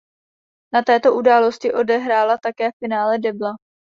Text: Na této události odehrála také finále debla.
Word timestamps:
Na 0.73 0.81
této 0.81 1.15
události 1.15 1.73
odehrála 1.73 2.37
také 2.37 2.69
finále 2.81 3.19
debla. 3.19 3.51